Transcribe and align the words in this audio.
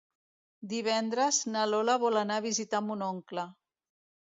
Divendres 0.71 1.41
na 1.57 1.67
Lola 1.73 1.99
vol 2.05 2.19
anar 2.23 2.41
a 2.43 2.45
visitar 2.49 2.83
mon 2.89 3.07
oncle. 3.13 3.47